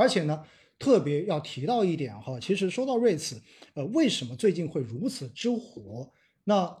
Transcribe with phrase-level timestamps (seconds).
[0.00, 0.42] 而且呢，
[0.78, 3.40] 特别要提到一点哈，其实说到瑞慈，
[3.74, 6.10] 呃，为什么最近会如此之火？
[6.44, 6.74] 那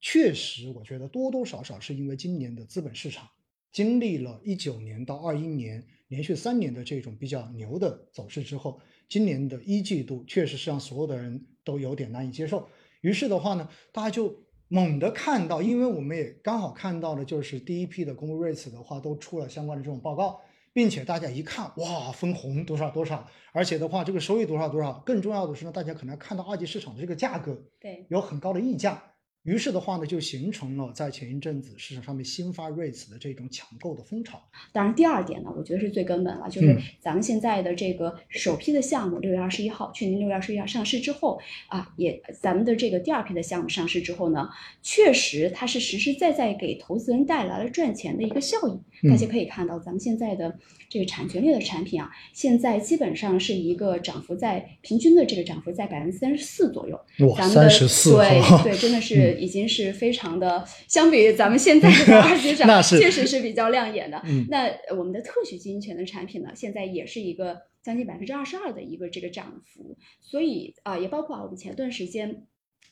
[0.00, 3.26] 确实，我觉得多多少少是因为今年的资本市场
[3.72, 8.78] 经历了一九年到二一年连续三年的这种比较牛的走势之后，
[9.08, 12.68] 今年的一季度确实是让所有的人都有点难以接受。
[13.00, 20.40] 于是的话呢，大家就猛地看到，因为我们也刚好看到了，就是第一批的公布瑞慈的话都出了相关的这种报告，
[20.78, 29.02] 并且大家一看，哇，分红多少多少，而且的话这个收益多少多少，更重要的是呢，大家可能看到二级市场的这个价格，对，有很高的溢价。
[29.48, 34.38] 于是的话呢，就形成了在前一阵子市场上面新发 REITs 的这种抢购的风潮。
[34.72, 44.50] 当然，第二点呢，我觉得是最根本了，就是咱们现在的这个首批的项目，六月二十一号，去年六月二十一号上市之后啊，也咱们的这个第二批的项目上市之后呢，
[44.82, 49.08] 确实它是实实在在给投资人带来了赚钱的一个效益。
[49.08, 50.58] 大家可以看到，咱们现在的
[50.90, 57.00] 这个产权类的产品啊，现在基本上是一个涨幅在平均的这个涨幅在百分之三十四左右。
[57.28, 59.37] 哇，三十四，对对，真的 是。
[59.38, 64.22] 已经是非常的， 相比咱们现在的二级市场，确实是比较亮眼的。
[64.48, 69.96] 那我们的特许经营权的产品呢，现在也是一个将近百分之二十二的一个这个涨幅。
[70.20, 72.44] 所以啊，也包括啊，我们前段时间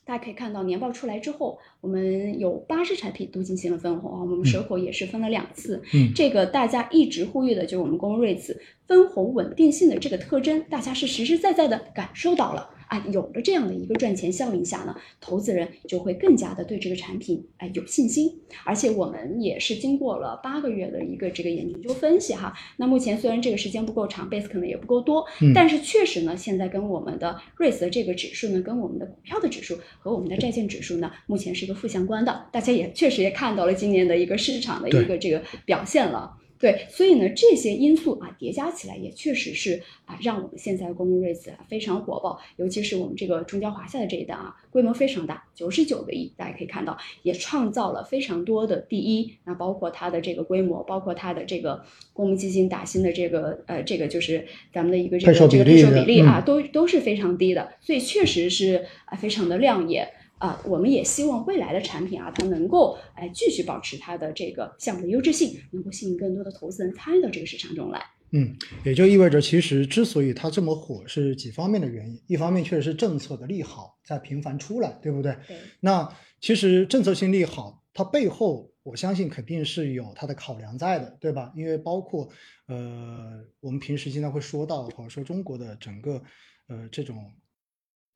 [0.04, 5.82] 大家可以看到年报出来之后，我们有八只产品都进行了分红啊，我们蛇口也是分了两次。
[5.92, 12.70] 嗯，这个大家一直呼吁的就是我们公瑞子分红稳定性的这个特征，大家是实实在在的感受到了。
[12.86, 18.40] 啊，有了这样的一个赚钱效应下呢，投资人就会更加的对这个产品哎有信心。
[18.64, 22.52] 而且我们也是经过了八个月的一个这个研究分析哈。
[22.76, 32.46] 那目前虽然这个时间不够长，base 可能也不够多，但是确实呢，现在跟我们的 REITs 的这个指数呢，跟我们的股票的指数和我们的债券指数呢，目前是一个负相关的。
[32.52, 36.36] 大家也确实也看到了今年的一个市场的一个这个表现了。
[36.58, 49.34] 对，所以呢，这些因素啊叠加起来，也确实是啊，让我们现在公募瑞子啊非常火爆，尤其是我们这个中交华夏的这一单啊，规模非常大，九十九个亿，大家可以看到，也创造了非常多的第一。
[49.44, 60.08] 那包括它的这个规模，包括它的这个公募基金打新的这个呃，这个就是咱们的一个这个这个配售比例啊，都都是非常低的，所以确实是啊非常的亮眼。
[60.38, 68.04] 啊，我们也希望未来的产品啊，它能够哎继续保持它的这个项目的优质性，能够吸引更多的投资人参与到这个市场中来。
[68.32, 68.54] 嗯，
[68.84, 72.20] 也就意味着，其实之所以它这么火，是几方面的原因。
[72.26, 75.34] 一方面确实是政策的利好在频繁出来，对不对？
[75.48, 75.56] 对。
[75.80, 76.06] 那
[76.40, 81.50] 其实政策性利好，它背后我相信肯定是有它的考量在的，对吧？
[81.56, 82.28] 因为包括
[82.66, 86.22] 呃，我们平时经常会说到，或者说中国的整个
[86.68, 87.16] 呃这种。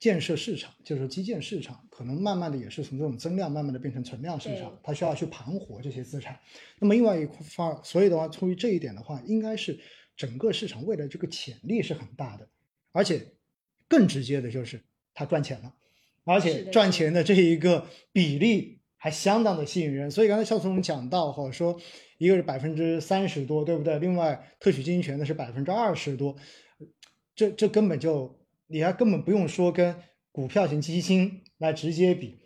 [0.00, 6.40] 建设市场就是基建市场，可能慢慢的也是从这种增量慢慢的变成存量市场，它需要去盘活这些资产。
[6.78, 9.78] 那么另外一块，所以的话，出于这一点的话，应该是
[10.16, 12.48] 整个市场未来这个潜力是很大的，
[12.92, 13.34] 而且
[13.88, 15.74] 更直接的就是它赚钱了，
[16.24, 20.10] 而且赚钱的这一个比例还相当的吸引人。
[20.10, 21.78] 所以刚才肖总讲到，或者说
[22.16, 23.98] 一个是百分之三十多，对不对？
[23.98, 26.34] 另外特许经营权的是百分之二十多，
[27.34, 28.39] 这这根本就。
[28.70, 29.94] 你还根本不用说跟
[30.30, 32.38] 股票型基金来直接比，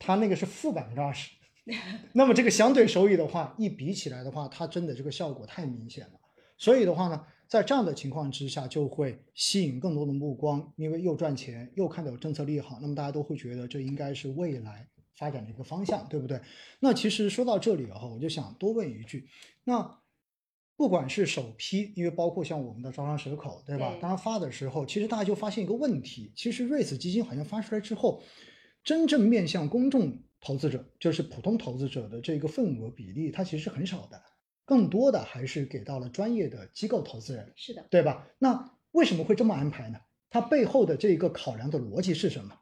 [0.00, 1.30] 它那个是负百分之二十，
[2.12, 6.20] 那么这个相对收益的话，一比起来的话，它真的这个效果太明显了。
[6.58, 16.40] 所以的话呢，在这样的情况之下，就会吸引更多的目光，因为又赚钱又看到有政策利好，那么大家都会觉得这应该是未来发展的一个方向，对不对？
[16.80, 19.28] 那其实说到这里哈，我就想多问一句，
[19.64, 20.00] 那。
[20.76, 23.96] 不管是首批，因为包括像我们的招商蛇口，对吧？
[24.00, 28.22] 当然发的时候，其实大家就发现一个问题，其实瑞慈基金好像发出来之后，
[28.82, 34.20] 真正面向公众投资者，就是普通投资者的这个份额比例，它其实是很少的，
[34.64, 38.26] 更多的还是给到了专业的机构投资人，是的，对吧？
[38.38, 39.98] 那为什么会这么安排呢？
[40.28, 42.56] 它背后的这个考量的逻辑是什么？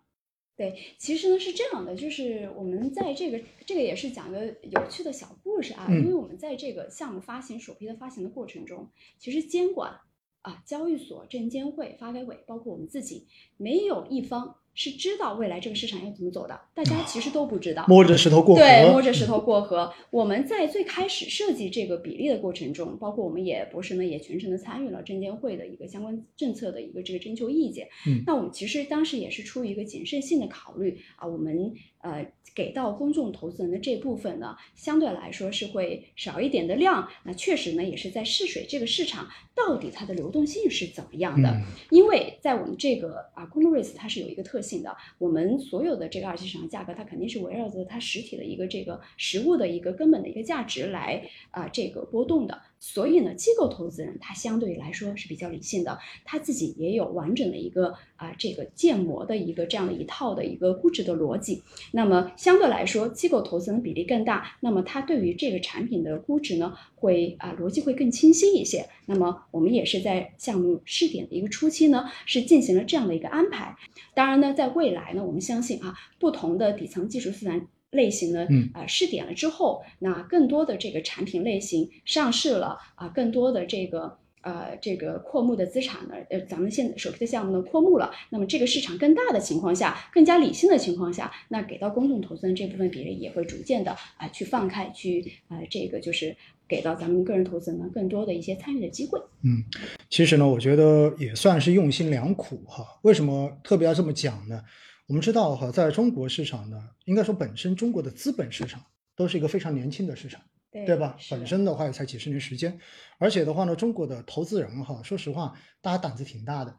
[0.57, 10.01] 对，其实呢是这样的，就是我们在这个这个也是讲个有趣的小故事啊，因为我们在这个项目发行首批的发行的过程中，其实监管
[10.43, 13.27] 啊，交易所、证监会、发改委，包括我们自己，
[13.57, 14.62] 没有一方。
[14.75, 17.85] 是知道未来这个市场要怎么走的，大家其实都不知道。
[17.89, 18.61] 摸着石头过河。
[18.61, 19.93] 对，摸着石头过河。
[20.11, 27.87] 我们在最开始设计这个比例的过程中，包括我们也博士呢也全程的参与了证监会的一个相关政策的一个这个征求意见。
[28.07, 31.73] 嗯，那我们其实当时也是出于一个谨慎性的考虑啊，我们。
[32.03, 37.09] 呃，给到公众投资人的这部分呢，相对来说是会少一点的量。
[37.25, 41.61] 那确实呢，也是在试水这个市场到底它的流动性是怎么样的。
[41.91, 51.23] 因为在我们这个啊，公募瑞斯它是有一个特性的，我们所有的这个二级市场价格，它肯定是围绕着它实体的一个这个实物的一个根本的一个价值来
[51.53, 52.61] 啊这个波动的。
[52.85, 61.63] 所以呢，机构投资人他相对来说是比较理性的，他自己也有完整的一个啊这个建模的一个这样的一套的一个估值的逻辑。
[61.93, 68.85] 那么相对来说，机构投资人比例更大，那么他对于这个产品的估值呢，会啊逻辑会更清晰一些。
[69.07, 73.77] 那么我们也是在项目试点的一个初期呢，是进行了这样的一个安排。
[74.13, 77.69] 当然呢，在未来呢，我们相信啊，不同的底层技术资源。
[77.93, 96.35] 类型呢，嗯啊试点了之后，那更多的这个产品类型上市了啊，更多的这个呃这个扩募的资产呢，呃咱们现在首批的项目呢扩募了，那么这个市场更大的情况下，更加理性的情况下，那给到公众投资人这部分比例也会逐渐的啊去放开，去啊这个就是
[96.67, 99.21] 给到咱们个人投资人呢更多的一些参与的机会。
[99.45, 99.63] 嗯，
[100.09, 102.99] 其实呢，我觉得也算是用心良苦哈。
[103.03, 104.63] 为什么特别要这么讲呢？
[105.07, 108.83] 我们知道哈，在中国市场呢，应该说本身中国的资本市场
[109.17, 110.41] 都是一个非常年轻的市场，
[110.71, 111.17] 对对吧？
[111.31, 112.79] 本身的话也才几十年时间，
[113.19, 116.75] 而且的话呢，中国的投资人哈，说实话，大家胆子挺大的。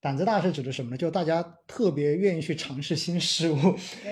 [0.00, 0.96] 胆子大是指的什么呢？
[0.96, 3.56] 就大家特别愿意去尝试新事物，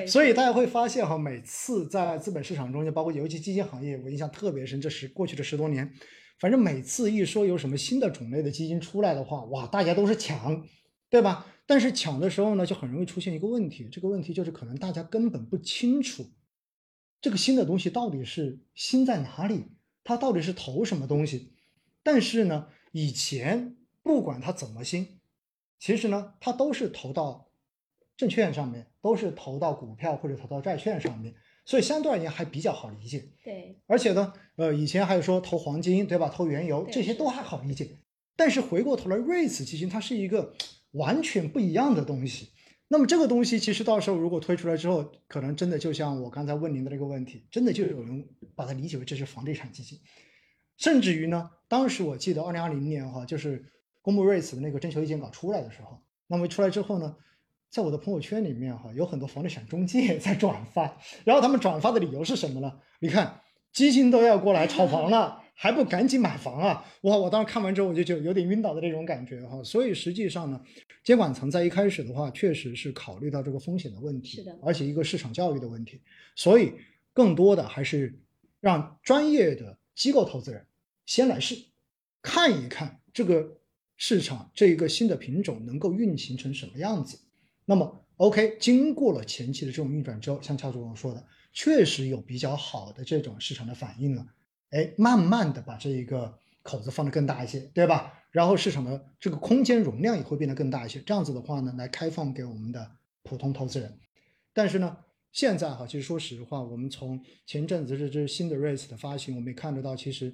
[0.06, 4.80] 所以大家会发现哈，每次在资本市场中，就包括尤其基金行业，我印象特别深。
[4.80, 5.92] 这十过去的十多年，
[6.38, 10.64] 反正每次一说有什么新的种类的基金出来的话，哇，大家都是抢，
[11.10, 11.46] 对吧？
[11.66, 16.24] 但是抢的时候呢，就很容易出现一个问题，这个问题就是可能大家根本不清楚
[17.20, 19.66] 这个新的东西到底是新在哪里，
[20.02, 21.52] 它到底是投什么东西。
[22.02, 25.20] 但是呢，以前不管它怎么新，
[25.78, 27.50] 其实呢，它都是投到
[28.16, 31.34] 证券上面，都是投到股票或者投到债券上面，
[31.64, 33.28] 所以相对而言还比较好理解。
[33.44, 36.28] 对而且呢，呃，以前还有说投黄金，对吧？
[36.28, 37.98] 投原油，这些都还好理解。
[38.34, 40.54] 但是回过头来，瑞慈基金它是一个
[40.92, 42.50] 完全不一样的东西。
[42.88, 50.00] 那么这个东西其实到时候如果推出来之后，可能真的就像我刚才问您的那个问题，真的就有人把它理解为这是房地产基金，
[50.76, 53.64] 甚至于呢，当时我记得二零二零年哈，就是
[54.02, 57.14] 公布瑞慈的那个征求意见稿出来的时候，那么出来之后呢，
[57.70, 62.80] 在我的朋友圈里面哈，有很多房地产中介在转发，然后他们转发的理由是什么呢？
[62.98, 63.40] 你看
[63.72, 66.82] 基金都要过来炒房了，还不赶紧买房啊！
[67.02, 69.62] 哇，我当时看完之后我就觉得有点晕倒的这种感觉哈。
[69.62, 70.58] 所以实际上呢，
[71.04, 76.00] 监管层在一开始的话，确实是考虑到这个风险的问题，是的而且一个市场教育的问题，
[76.34, 76.72] 所以
[77.12, 78.18] 更多的还是
[78.58, 80.64] 让专业的机构投资人
[81.04, 81.54] 先来试，
[82.22, 83.58] 看一看这个
[83.98, 87.18] 市场这一个新的品种能够运行成什么样子。
[87.66, 91.22] 那么，OK，经过了前期的这种运转之后，像乔主任说的，
[91.52, 94.26] 确实有比较好的这种市场的反应了。
[94.70, 98.14] 哎，慢慢的把这一个口子放得更大一些，对吧？
[98.30, 101.00] 然后市场的这个空间容量也会变得更大一些。
[101.00, 102.90] 这样子的话呢，来开放给我们的
[103.24, 103.98] 普通投资人。
[104.52, 104.96] 但是呢，
[105.32, 110.32] 现在哈，其实说实话，我们从前阵子这这新的 REITs 的发行，我们也看得到，其实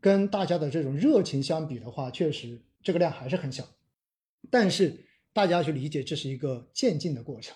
[0.00, 3.64] 跟大家的这种热情相比的话，确实这个量还是很小。
[4.50, 5.04] 但是
[5.34, 7.54] 大家要去理解，这是一个渐进的过程。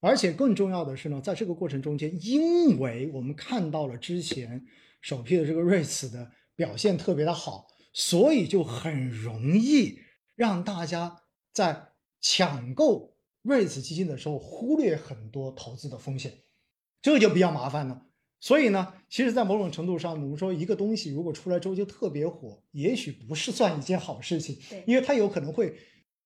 [0.00, 4.64] 而且更重要的是呢，在这个过程中间，因为我们看到了之前
[5.08, 10.00] 首批的这个瑞慈的表现特别的好，所以就很容易
[10.34, 16.40] 让大家在抢购瑞慈基金的时候忽略很多投资的风险，
[17.00, 18.04] 这个就比较麻烦了。
[18.38, 25.74] 所以呢，其实，在某种程度上，我们说一个东西如果出来之后就特别火，也许不是算一件好事情，对因为它有可能会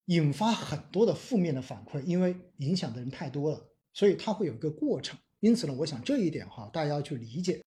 [0.06, 5.16] 引发很多的负面的反馈，因为影响的人太多了，所以它会有一个过程。
[5.38, 7.62] 因此呢，我想这一点哈，大家要去理解。